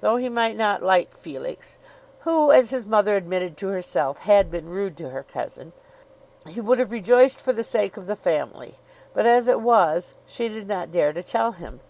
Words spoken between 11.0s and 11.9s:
to tell him.